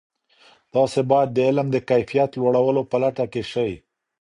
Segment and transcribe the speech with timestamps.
[0.73, 3.71] تاسې باید د علم د کیفیت لوړولو په لټه کې سئ.